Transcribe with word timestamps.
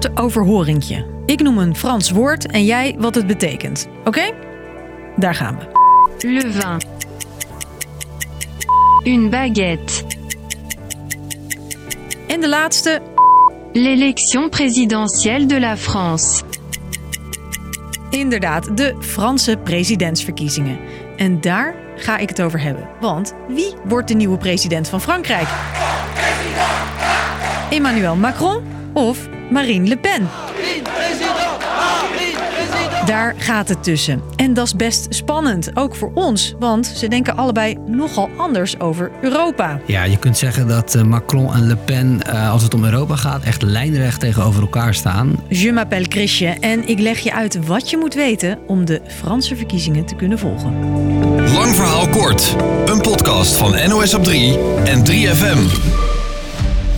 kort 0.00 0.18
overhoringje. 0.18 1.06
Ik 1.26 1.42
noem 1.42 1.58
een 1.58 1.76
Frans 1.76 2.10
woord 2.10 2.46
en 2.46 2.64
jij 2.64 2.94
wat 2.98 3.14
het 3.14 3.26
betekent. 3.26 3.88
Oké? 4.04 4.30
Daar 5.16 5.34
gaan 5.34 5.58
we. 5.58 5.64
Le 6.28 6.40
vin. 6.40 6.82
Une 9.04 9.28
baguette. 9.28 10.04
En 12.26 12.40
de 12.40 12.48
laatste. 12.48 13.00
L'élection 13.72 14.48
présidentielle 14.48 15.46
de 15.46 15.60
la 15.60 15.76
France. 15.76 16.42
Inderdaad, 18.10 18.76
de 18.76 18.96
Franse 19.00 19.56
presidentsverkiezingen. 19.56 20.78
En 21.16 21.40
daar 21.40 21.74
ga 21.96 22.18
ik 22.18 22.28
het 22.28 22.42
over 22.42 22.60
hebben. 22.60 22.88
Want 23.00 23.34
wie 23.48 23.74
wordt 23.84 24.08
de 24.08 24.14
nieuwe 24.14 24.36
president 24.36 24.88
van 24.88 25.00
Frankrijk? 25.00 25.48
Emmanuel 27.70 28.16
Macron 28.16 28.76
of 28.98 29.28
Marine 29.50 29.88
Le 29.88 29.96
Pen? 29.96 30.28
Daar 33.06 33.34
gaat 33.38 33.68
het 33.68 33.84
tussen. 33.84 34.22
En 34.36 34.54
dat 34.54 34.66
is 34.66 34.76
best 34.76 35.06
spannend, 35.10 35.70
ook 35.74 35.96
voor 35.96 36.10
ons, 36.14 36.54
want 36.58 36.86
ze 36.86 37.08
denken 37.08 37.36
allebei 37.36 37.76
nogal 37.86 38.28
anders 38.36 38.80
over 38.80 39.10
Europa. 39.22 39.80
Ja, 39.86 40.02
je 40.02 40.18
kunt 40.18 40.38
zeggen 40.38 40.68
dat 40.68 40.94
eh, 40.94 41.02
Macron 41.02 41.54
en 41.54 41.66
Le 41.66 41.76
Pen, 41.76 42.22
eh, 42.22 42.50
als 42.52 42.62
het 42.62 42.74
om 42.74 42.84
Europa 42.84 43.16
gaat, 43.16 43.42
echt 43.42 43.62
lijnrecht 43.62 44.20
tegenover 44.20 44.60
elkaar 44.62 44.94
staan. 44.94 45.36
Je 45.48 45.72
m'appelle 45.72 46.06
Chrisje 46.08 46.46
en 46.46 46.88
ik 46.88 46.98
leg 46.98 47.18
je 47.18 47.34
uit 47.34 47.66
wat 47.66 47.90
je 47.90 47.96
moet 47.96 48.14
weten 48.14 48.58
om 48.66 48.84
de 48.84 49.00
Franse 49.06 49.56
verkiezingen 49.56 50.04
te 50.04 50.14
kunnen 50.14 50.38
volgen. 50.38 50.72
Lang 51.52 51.74
verhaal 51.74 52.08
kort. 52.08 52.56
Een 52.86 53.00
podcast 53.00 53.56
van 53.56 53.88
NOS 53.88 54.14
op 54.14 54.24
3 54.24 54.58
en 54.84 55.04
3FM. 55.06 56.07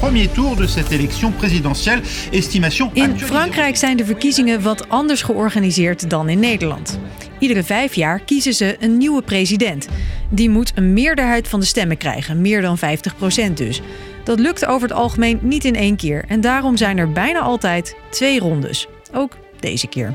Premier 0.01 0.31
tour 0.31 0.57
de 0.57 0.67
cette 0.67 0.95
élection 0.95 1.33
présidentielle. 1.33 2.01
Estimation 2.31 2.91
In. 2.93 3.19
Frankrijk 3.19 3.77
zijn 3.77 3.97
de 3.97 4.05
verkiezingen 4.05 4.63
wat 4.63 4.89
anders 4.89 5.23
georganiseerd 5.23 6.11
dan 6.11 6.29
in 6.29 6.39
Nederland. 6.39 6.99
Iedere 7.39 7.63
vijf 7.63 7.95
jaar 7.95 8.21
kiezen 8.21 8.55
ze 8.55 8.77
een 8.81 8.97
nieuwe 8.97 9.23
president. 9.23 9.89
Die 10.29 10.51
moet 10.51 10.73
een 10.75 10.93
meerderheid 10.93 11.49
van 11.49 11.61
de 11.61 11.67
stemmen 11.67 11.97
krijgen, 11.97 12.41
meer 12.41 12.61
dan 12.61 12.79
50% 12.79 13.53
dus. 13.55 13.81
Dat 14.25 14.39
lukt 14.39 14.67
over 14.67 14.89
het 14.89 14.97
algemeen 14.97 15.39
niet 15.43 15.65
in 15.65 15.77
één 15.77 15.97
keer 15.97 16.25
en 16.29 16.41
daarom 16.41 16.77
zijn 16.77 16.99
er 16.99 17.13
bijna 17.13 17.41
altijd 17.41 17.97
twee 18.11 18.41
rondes. 18.41 18.87
Ook 19.13 19.37
deze 19.59 19.87
keer. 19.87 20.15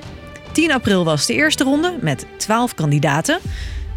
10 0.51 0.71
april 0.71 1.03
was 1.03 1.25
de 1.25 1.33
eerste 1.33 1.63
ronde 1.63 1.97
met 2.01 2.25
12 2.38 2.73
kandidaten. 2.73 3.39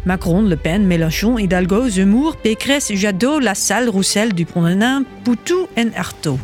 Macron, 0.03 0.47
Le 0.47 0.55
Pen, 0.55 0.87
Mélenchon, 0.87 1.37
Hidalgo, 1.37 1.89
Zemmour, 1.89 2.37
Pécresse, 2.37 2.93
Jadot, 2.93 3.39
Lassalle, 3.39 3.89
Roussel, 3.89 4.35
Dupont-Aignan, 4.35 5.05
Poutou 5.23 5.67
en 5.73 5.93
Artaud. 5.93 6.39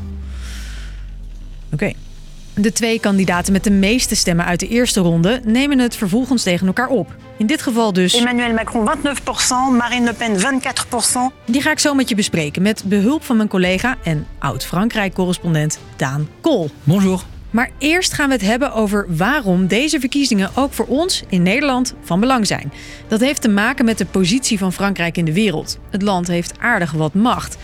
Oké. 1.74 1.94
De 2.54 2.72
twee 2.72 3.00
kandidaten 3.00 3.54
met 3.54 3.64
de 3.64 3.72
meeste 3.72 4.16
stemmen 4.16 4.46
uit 4.46 4.60
de 4.60 4.68
eerste 4.68 5.00
ronde 5.00 5.42
nemen 5.46 5.80
het 5.80 5.96
vervolgens 5.96 6.44
tegen 6.44 6.68
elkaar 6.68 6.88
op. 6.88 7.16
In 7.38 7.46
dit 7.46 7.62
geval 7.62 7.94
dus. 7.94 8.14
Emmanuel 8.14 8.54
Macron 8.54 8.90
29%, 8.98 9.78
Marine 9.78 10.06
Le 10.06 10.14
Pen 10.14 10.38
24%. 10.38 11.46
Die 11.46 11.62
ga 11.62 11.72
ik 11.72 11.80
zo 11.80 11.94
met 11.94 12.10
je 12.10 12.16
bespreken 12.16 12.62
met 12.62 12.84
behulp 12.86 13.24
van 13.24 13.38
mijn 13.38 13.50
collega 13.50 13.98
en 14.04 14.28
oud-Frankrijk-correspondent 14.40 15.80
Daan 15.96 16.28
Kool. 16.42 16.70
Bonjour. 16.84 17.24
Maar 17.56 17.70
eerst 17.78 18.14
gaan 18.14 18.28
we 18.28 18.34
het 18.34 18.42
hebben 18.42 18.74
over 18.74 19.06
waarom 19.10 19.68
deze 19.68 20.00
verkiezingen 20.00 20.50
ook 20.56 20.74
voor 20.74 20.86
ons 20.86 21.24
in 21.30 21.44
Nederland 21.44 21.94
van 22.02 22.20
belang 22.20 22.48
zijn. 22.48 22.74
Dat 23.08 23.20
heeft 23.20 23.42
te 23.42 23.50
maken 23.50 23.86
met 23.86 23.98
de 23.98 24.06
positie 24.06 24.58
van 24.58 24.74
Frankrijk 24.74 25.18
in 25.18 25.26
de 25.26 25.34
wereld. 25.34 25.80
Het 25.90 26.02
land 26.02 26.28
heeft 26.28 26.60
aardig 26.60 26.92
wat 26.92 27.14
macht. 27.14 27.58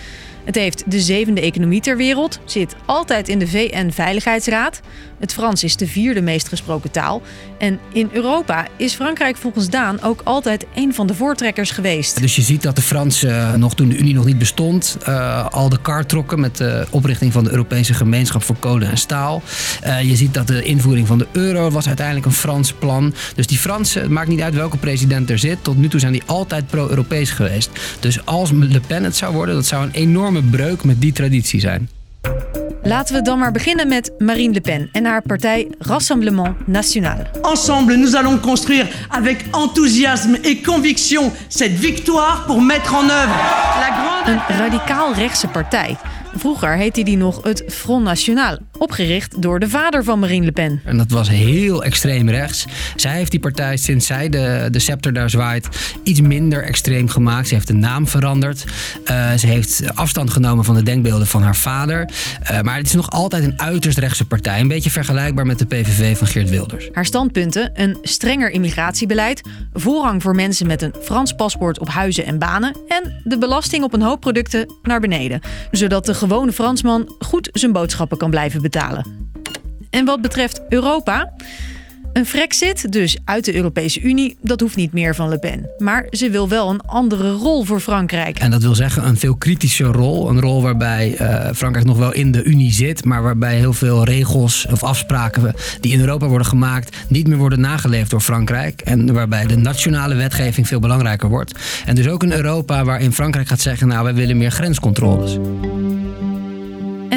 Het 0.44 0.56
heeft 0.56 0.92
de 0.92 1.00
zevende 1.00 1.42
economie 1.42 1.82
ter 1.82 1.98
wereld, 1.98 2.40
zit 2.46 2.76
altijd 2.86 3.30
in 3.30 3.40
de 3.40 3.48
VN-veiligheidsraad. 3.48 4.82
Het 5.20 5.34
Frans 5.34 5.64
is 5.64 5.76
de 5.76 5.88
vierde 5.88 6.22
meest 6.22 6.48
gesproken 6.48 6.92
taal. 6.92 7.22
En 7.58 7.80
in 7.94 8.10
Europa 8.12 8.68
is 8.78 8.94
Frankrijk 8.94 9.38
volgens 9.38 9.70
Daan 9.70 10.02
ook 10.02 10.22
altijd 10.24 10.66
een 10.76 10.94
van 10.94 11.08
de 11.08 11.14
voortrekkers 11.14 11.72
geweest. 11.72 12.22
Dus 12.22 12.36
je 12.36 12.42
ziet 12.42 12.62
dat 12.62 12.76
de 12.76 12.82
Fransen, 12.82 13.30
eh, 13.30 13.54
nog 13.54 13.76
toen 13.76 13.90
de 13.90 13.98
Unie 13.98 14.14
nog 14.14 14.26
niet 14.26 14.38
bestond, 14.38 14.98
eh, 15.04 15.48
al 15.48 15.70
de 15.70 15.82
kaart 15.82 16.10
trokken 16.10 16.40
met 16.40 16.58
de 16.58 16.86
oprichting 16.90 17.34
van 17.34 17.44
de 17.44 17.50
Europese 17.50 17.94
gemeenschap 17.94 18.44
voor 18.44 18.56
kolen 18.60 18.90
en 18.90 18.98
staal. 18.98 19.42
Eh, 19.82 20.02
je 20.02 20.16
ziet 20.16 20.34
dat 20.34 20.48
de 20.48 20.64
invoering 20.64 21.08
van 21.08 21.18
de 21.18 21.28
euro 21.32 21.70
was 21.70 21.88
uiteindelijk 21.88 22.26
een 22.26 22.32
Frans 22.32 22.74
plan. 22.74 23.14
Dus 23.36 23.48
die 23.48 23.58
Fransen, 23.58 24.02
het 24.02 24.12
maakt 24.12 24.28
niet 24.28 24.42
uit 24.42 24.54
welke 24.54 24.78
president 24.78 25.30
er 25.30 25.40
zit, 25.40 25.58
tot 25.62 25.78
nu 25.78 25.88
toe 25.88 26.00
zijn 26.00 26.12
die 26.12 26.24
altijd 26.26 26.68
pro-Europees 26.68 27.30
geweest. 27.30 27.70
Dus 28.00 28.26
als 28.26 28.52
Le 28.52 28.82
Pen 28.88 29.04
het 29.04 29.16
zou 29.16 29.34
worden, 29.34 29.56
dat 29.56 29.66
zou 29.66 29.84
een 29.84 29.94
enorme 30.32 30.50
breuk 30.50 30.84
met 30.84 31.02
die 31.02 31.12
traditie 31.12 31.60
zijn. 31.60 31.90
Laten 32.84 33.16
we 33.16 33.22
dan 33.22 33.40
maar 33.40 33.52
beginnen 33.52 33.88
met 33.88 34.12
Marine 34.18 34.54
Le 34.54 34.62
Pen 34.62 34.90
en 34.92 35.06
haar 35.06 35.22
partij 35.22 35.68
Rassemblement 35.80 36.68
National. 36.68 37.18
Ensemble, 37.42 37.96
nous 37.96 38.16
allons 38.16 38.40
construire 38.40 38.88
avec 39.08 39.46
enthousiasme 39.52 40.38
et 40.42 40.62
conviction 40.62 41.32
cette 41.48 41.80
victoire 41.80 42.46
pour 42.46 42.62
mettre 42.62 42.96
en 42.96 43.04
œuvre 43.04 43.36
la 43.80 43.90
grande... 43.90 44.32
Een 44.32 44.58
radicaal 44.58 45.14
rechtse 45.14 45.48
partij. 45.48 45.98
Vroeger 46.36 46.76
heette 46.76 47.04
die 47.04 47.18
nog 47.18 47.44
het 47.44 47.64
Front 47.68 48.04
National, 48.04 48.58
opgericht 48.82 49.42
door 49.42 49.60
de 49.60 49.70
vader 49.70 50.04
van 50.04 50.20
Marine 50.20 50.46
Le 50.46 50.52
Pen. 50.52 50.82
En 50.86 50.98
dat 50.98 51.12
was 51.12 51.30
heel 51.30 51.84
extreem 51.84 52.30
rechts. 52.30 52.66
Zij 52.96 53.16
heeft 53.16 53.32
die 53.32 53.40
partij, 53.40 53.78
sinds 53.78 54.06
zij 54.06 54.30
de, 54.30 54.68
de 54.72 54.80
scepter 54.80 55.14
daar 55.14 55.30
zwaait, 55.30 55.68
iets 56.04 56.22
minder 56.22 56.64
extreem 56.64 57.10
gemaakt. 57.10 57.48
Ze 57.48 57.54
heeft 57.54 57.68
de 57.68 57.74
naam 57.74 58.08
veranderd. 58.08 58.66
Eh, 59.06 59.34
ze 59.34 59.48
heeft 59.48 59.84
afstand 59.96 60.30
genomen 60.30 60.66
van 60.66 60.76
de 60.76 60.84
denkbeelden 60.84 61.28
van 61.28 61.42
haar 61.42 61.56
vader. 61.56 62.10
Eh, 62.42 62.62
maar 62.62 62.78
het 62.78 62.86
is 62.86 62.94
nog 62.94 63.10
altijd 63.10 63.44
een 63.44 63.62
uiterst 63.62 63.98
rechtse 63.98 64.26
partij. 64.26 64.60
Een 64.60 64.68
beetje 64.68 64.90
vergelijkbaar 64.90 65.46
met 65.46 65.60
de 65.60 65.66
PVV 65.66 66.18
van 66.18 66.28
Geert 66.28 66.50
Wilders. 66.50 66.90
Haar 66.92 67.06
standpunten: 67.06 67.72
een 67.74 67.98
strenger 68.02 68.50
immigratiebeleid, 68.50 69.42
voorrang 69.74 70.22
voor 70.22 70.36
mensen 70.36 70.68
met 70.68 70.82
een 70.82 70.94
Frans 71.02 71.34
paspoort 71.34 71.80
op 71.80 71.90
huizen 71.90 72.26
en 72.26 72.40
banen 72.40 72.76
en 72.88 73.22
de 73.24 73.38
belasting 73.38 73.84
op 73.84 73.94
een 73.94 74.02
hoop 74.02 74.20
producten 74.20 74.74
naar 74.84 75.00
beneden, 75.00 75.42
zodat 75.72 76.06
de 76.06 76.14
gewone 76.14 76.52
Fransman 76.52 77.16
goed 77.20 77.50
zijn 77.54 77.72
boodschappen 77.72 78.18
kan 78.18 78.30
blijven 78.30 78.52
betalen. 78.58 78.70
En 79.90 80.06
wat 80.06 80.22
betreft 80.22 80.62
Europa. 80.70 81.34
Een 82.14 82.26
Frexit, 82.26 82.92
dus 82.92 83.18
uit 83.26 83.46
de 83.46 83.56
Europese 83.56 84.02
Unie, 84.02 84.38
dat 84.42 84.60
hoeft 84.60 84.76
niet 84.76 84.94
meer 84.94 85.16
van 85.16 85.30
Le 85.30 85.40
Pen. 85.40 85.70
Maar 85.78 86.08
ze 86.10 86.30
wil 86.30 86.50
wel 86.50 86.70
een 86.70 86.82
andere 86.82 87.32
rol 87.32 87.64
voor 87.64 87.80
Frankrijk. 87.80 88.40
En 88.40 88.52
dat 88.52 88.62
wil 88.62 88.76
zeggen 88.76 89.08
een 89.08 89.18
veel 89.18 89.36
kritische 89.36 89.84
rol. 89.84 90.30
Een 90.30 90.42
rol 90.42 90.62
waarbij 90.62 91.16
eh, 91.16 91.54
Frankrijk 91.54 91.86
nog 91.86 91.98
wel 91.98 92.14
in 92.14 92.32
de 92.32 92.44
Unie 92.44 92.72
zit, 92.72 93.06
maar 93.06 93.24
waarbij 93.24 93.56
heel 93.56 93.74
veel 93.74 94.04
regels 94.04 94.68
of 94.72 94.84
afspraken 94.84 95.54
die 95.80 95.92
in 95.92 96.00
Europa 96.00 96.28
worden 96.28 96.48
gemaakt 96.48 96.96
niet 97.08 97.28
meer 97.28 97.38
worden 97.38 97.60
nageleefd 97.60 98.10
door 98.10 98.22
Frankrijk. 98.22 98.82
En 98.82 99.14
waarbij 99.14 99.46
de 99.46 99.58
nationale 99.58 100.16
wetgeving 100.16 100.68
veel 100.68 100.80
belangrijker 100.80 101.30
wordt. 101.30 101.60
En 101.86 101.96
dus 101.96 102.08
ook 102.08 102.24
een 102.24 102.34
Europa 102.34 102.84
waarin 102.84 103.14
Frankrijk 103.14 103.48
gaat 103.48 103.62
zeggen, 103.62 103.88
nou 103.88 104.04
wij 104.04 104.14
willen 104.14 104.38
meer 104.38 104.52
grenscontroles. 104.52 105.38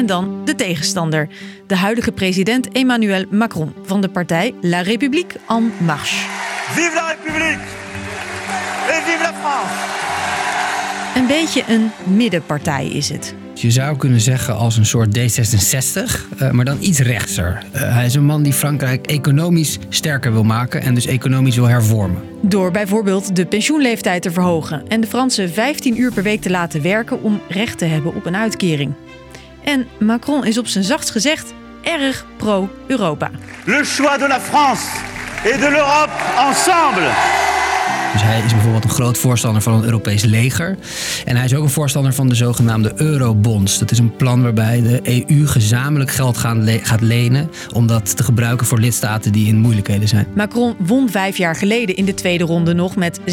En 0.05 0.11
dan 0.11 0.41
de 0.45 0.55
tegenstander. 0.55 1.27
De 1.67 1.75
huidige 1.75 2.11
president 2.11 2.67
Emmanuel 2.71 3.25
Macron 3.29 3.73
van 3.85 4.01
de 4.01 4.09
partij 4.09 4.53
La 4.61 4.81
République 4.81 5.35
En 5.47 5.71
Marche. 5.77 6.15
Vive 6.71 6.91
la 6.95 7.07
République 7.07 7.59
et 8.87 9.03
vive 9.03 9.21
la 9.21 9.33
France 9.33 9.73
Een 11.15 11.27
beetje 11.27 11.63
een 11.67 11.91
middenpartij 12.15 12.87
is 12.87 13.09
het. 13.09 13.35
Je 13.53 13.71
zou 13.71 13.97
kunnen 13.97 14.21
zeggen 14.21 14.55
als 14.55 14.77
een 14.77 14.85
soort 14.85 15.17
D66, 15.17 16.37
eh, 16.37 16.51
maar 16.51 16.65
dan 16.65 16.77
iets 16.79 16.99
rechtser. 16.99 17.63
Eh, 17.71 17.93
hij 17.93 18.05
is 18.05 18.15
een 18.15 18.25
man 18.25 18.43
die 18.43 18.53
Frankrijk 18.53 19.07
economisch 19.07 19.77
sterker 19.89 20.31
wil 20.31 20.43
maken 20.43 20.81
en 20.81 20.93
dus 20.93 21.05
economisch 21.05 21.55
wil 21.55 21.67
hervormen. 21.67 22.21
Door 22.41 22.71
bijvoorbeeld 22.71 23.35
de 23.35 23.45
pensioenleeftijd 23.45 24.21
te 24.21 24.31
verhogen 24.31 24.87
en 24.87 25.01
de 25.01 25.07
Fransen 25.07 25.49
15 25.49 25.99
uur 25.99 26.13
per 26.13 26.23
week 26.23 26.41
te 26.41 26.49
laten 26.49 26.81
werken 26.81 27.23
om 27.23 27.41
recht 27.47 27.77
te 27.77 27.85
hebben 27.85 28.15
op 28.15 28.25
een 28.25 28.35
uitkering. 28.35 28.93
En 29.65 29.87
Macron 29.99 30.45
is 30.45 30.57
op 30.57 30.67
zijn 30.67 30.83
zachtst 30.83 31.09
gezegd 31.11 31.53
erg 31.83 32.25
pro-Europa. 32.37 33.31
Le 33.65 33.83
choix 33.83 34.17
de 34.17 34.27
la 34.27 34.39
France 34.39 34.85
et 35.43 35.59
de 35.59 35.69
l'Europe 35.69 36.11
ensemble 36.37 37.11
Dus 38.15 38.23
hij 38.23 38.41
is 38.45 38.51
bijvoorbeeld 38.53 38.83
een 38.83 38.89
groot 38.89 39.17
voorstander 39.17 39.61
van 39.61 39.73
een 39.73 39.83
Europees 39.83 40.23
leger. 40.23 40.77
En 41.25 41.35
hij 41.35 41.45
is 41.45 41.55
ook 41.55 41.63
een 41.63 41.69
voorstander 41.69 42.13
van 42.13 42.29
de 42.29 42.35
zogenaamde 42.35 42.91
eurobonds. 42.95 43.79
Dat 43.79 43.91
is 43.91 43.97
een 43.97 44.15
plan 44.15 44.43
waarbij 44.43 44.81
de 44.81 45.25
EU 45.29 45.47
gezamenlijk 45.47 46.11
geld 46.11 46.37
gaan 46.37 46.63
le- 46.63 46.79
gaat 46.83 47.01
lenen... 47.01 47.49
om 47.73 47.87
dat 47.87 48.17
te 48.17 48.23
gebruiken 48.23 48.65
voor 48.65 48.79
lidstaten 48.79 49.31
die 49.31 49.47
in 49.47 49.57
moeilijkheden 49.57 50.07
zijn. 50.07 50.27
Macron 50.35 50.75
won 50.79 51.09
vijf 51.09 51.37
jaar 51.37 51.55
geleden 51.55 51.95
in 51.95 52.05
de 52.05 52.13
tweede 52.13 52.43
ronde 52.43 52.73
nog 52.73 52.95
met 52.95 53.19
66% 53.19 53.23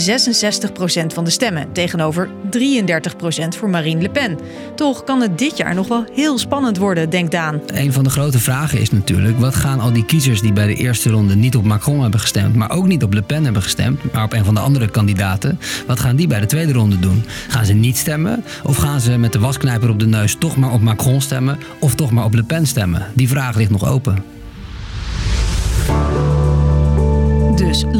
van 1.14 1.24
de 1.24 1.30
stemmen 1.30 1.72
tegenover 1.72 2.28
33% 2.58 3.58
voor 3.58 3.70
Marine 3.70 4.02
Le 4.02 4.10
Pen. 4.10 4.38
Toch 4.74 5.04
kan 5.04 5.20
het 5.20 5.38
dit 5.38 5.56
jaar 5.56 5.74
nog 5.74 5.88
wel 5.88 6.04
heel 6.12 6.38
spannend 6.38 6.76
worden, 6.78 7.10
denkt 7.10 7.30
Daan. 7.30 7.60
Een 7.66 7.92
van 7.92 8.04
de 8.04 8.10
grote 8.10 8.38
vragen 8.38 8.80
is 8.80 8.90
natuurlijk: 8.90 9.38
wat 9.38 9.54
gaan 9.54 9.80
al 9.80 9.92
die 9.92 10.04
kiezers 10.04 10.40
die 10.40 10.52
bij 10.52 10.66
de 10.66 10.74
eerste 10.74 11.10
ronde 11.10 11.34
niet 11.34 11.56
op 11.56 11.64
Macron 11.64 12.00
hebben 12.00 12.20
gestemd, 12.20 12.54
maar 12.54 12.70
ook 12.70 12.86
niet 12.86 13.02
op 13.02 13.12
Le 13.12 13.22
Pen 13.22 13.44
hebben 13.44 13.62
gestemd, 13.62 14.12
maar 14.12 14.24
op 14.24 14.32
een 14.32 14.44
van 14.44 14.54
de 14.54 14.60
andere 14.60 14.88
kandidaten, 14.88 15.58
wat 15.86 16.00
gaan 16.00 16.16
die 16.16 16.26
bij 16.26 16.40
de 16.40 16.46
tweede 16.46 16.72
ronde 16.72 16.98
doen? 16.98 17.24
Gaan 17.48 17.64
ze 17.64 17.72
niet 17.72 17.96
stemmen? 17.96 18.44
Of 18.62 18.76
gaan 18.76 19.00
ze 19.00 19.18
met 19.18 19.32
de 19.32 19.38
wasknijper 19.38 19.90
op 19.90 19.98
de 19.98 20.06
neus 20.06 20.36
toch 20.38 20.56
maar 20.56 20.72
op 20.72 20.80
Macron 20.80 21.20
stemmen? 21.20 21.58
Of 21.78 21.94
toch 21.94 22.10
maar 22.10 22.24
op 22.24 22.34
Le 22.34 22.42
Pen 22.42 22.66
stemmen? 22.66 23.06
Die 23.14 23.28
vraag 23.28 23.56
ligt 23.56 23.70
nog 23.70 23.88
open. 23.88 24.41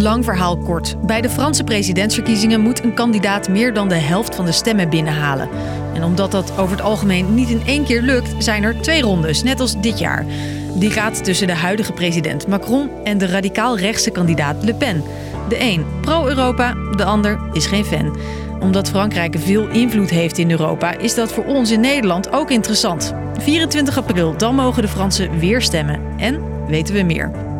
Lang 0.02 0.24
verhaal 0.24 0.56
kort. 0.56 0.96
Bij 1.06 1.20
de 1.20 1.30
Franse 1.30 1.64
presidentsverkiezingen 1.64 2.60
moet 2.60 2.84
een 2.84 2.94
kandidaat 2.94 3.48
meer 3.48 3.74
dan 3.74 3.88
de 3.88 3.94
helft 3.94 4.34
van 4.34 4.44
de 4.44 4.52
stemmen 4.52 4.88
binnenhalen. 4.88 5.48
En 5.94 6.04
omdat 6.04 6.30
dat 6.30 6.58
over 6.58 6.76
het 6.76 6.84
algemeen 6.84 7.34
niet 7.34 7.48
in 7.48 7.62
één 7.66 7.84
keer 7.84 8.02
lukt, 8.02 8.44
zijn 8.44 8.62
er 8.62 8.80
twee 8.80 9.02
rondes, 9.02 9.42
net 9.42 9.60
als 9.60 9.80
dit 9.80 9.98
jaar. 9.98 10.26
Die 10.74 10.90
gaat 10.90 11.24
tussen 11.24 11.46
de 11.46 11.54
huidige 11.54 11.92
president 11.92 12.46
Macron 12.46 12.90
en 13.04 13.18
de 13.18 13.26
radicaal 13.26 13.78
rechtse 13.78 14.10
kandidaat 14.10 14.64
Le 14.64 14.74
Pen. 14.74 15.02
De 15.48 15.60
een 15.60 15.86
pro-Europa, 16.00 16.74
de 16.96 17.04
ander 17.04 17.40
is 17.52 17.66
geen 17.66 17.84
fan. 17.84 18.16
Omdat 18.60 18.88
Frankrijk 18.88 19.36
veel 19.38 19.68
invloed 19.68 20.10
heeft 20.10 20.38
in 20.38 20.50
Europa, 20.50 20.92
is 20.92 21.14
dat 21.14 21.32
voor 21.32 21.44
ons 21.44 21.70
in 21.70 21.80
Nederland 21.80 22.32
ook 22.32 22.50
interessant. 22.50 23.14
24 23.38 23.96
april, 23.96 24.36
dan 24.36 24.54
mogen 24.54 24.82
de 24.82 24.88
Fransen 24.88 25.38
weer 25.38 25.62
stemmen. 25.62 26.00
En 26.16 26.42
weten 26.66 26.94
we 26.94 27.02
meer. 27.02 27.51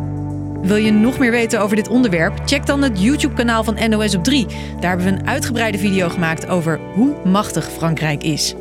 Wil 0.63 0.75
je 0.75 0.91
nog 0.91 1.19
meer 1.19 1.31
weten 1.31 1.61
over 1.61 1.75
dit 1.75 1.87
onderwerp? 1.87 2.41
Check 2.45 2.65
dan 2.65 2.81
het 2.81 3.01
YouTube-kanaal 3.01 3.63
van 3.63 3.89
NOS 3.89 4.15
op 4.15 4.23
3. 4.23 4.45
Daar 4.79 4.89
hebben 4.89 5.05
we 5.05 5.19
een 5.19 5.27
uitgebreide 5.27 5.77
video 5.77 6.09
gemaakt 6.09 6.47
over 6.47 6.79
hoe 6.93 7.15
machtig 7.23 7.71
Frankrijk 7.71 8.23
is. 8.23 8.53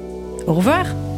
Au 0.47 0.57
revoir! 0.57 1.12